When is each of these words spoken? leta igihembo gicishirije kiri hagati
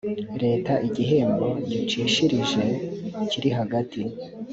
leta 0.43 0.73
igihembo 0.87 1.47
gicishirije 1.69 2.63
kiri 3.29 3.49
hagati 3.57 4.01